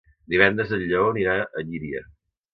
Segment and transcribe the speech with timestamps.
[0.33, 2.05] Divendres en Lleó anirà a Llíria.